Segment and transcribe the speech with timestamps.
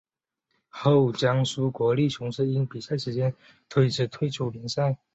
[0.67, 3.35] 后江苏国立雄狮因比赛时间
[3.69, 4.97] 推迟退出联赛。